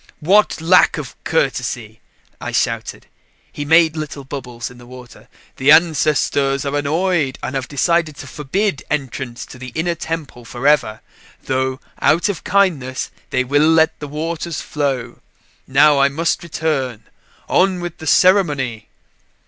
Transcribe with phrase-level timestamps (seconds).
[0.19, 2.01] "What lack of courtesy!"
[2.41, 3.05] I shouted.
[3.51, 5.27] He made little bubbles in the water.
[5.57, 11.01] "The ancestors are annoyed and have decided to forbid entrance to the Inner Temple forever;
[11.43, 15.19] though, out of kindness, they will let the waters flow.
[15.67, 17.03] Now I must return
[17.47, 18.89] on with the ceremony!"